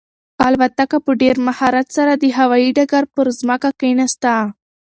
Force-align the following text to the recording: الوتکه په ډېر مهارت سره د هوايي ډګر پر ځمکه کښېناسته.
الوتکه 0.47 0.97
په 1.05 1.11
ډېر 1.21 1.35
مهارت 1.47 1.87
سره 1.97 2.11
د 2.15 2.23
هوايي 2.37 2.69
ډګر 2.77 3.03
پر 3.15 3.27
ځمکه 3.39 3.69
کښېناسته. 3.79 4.33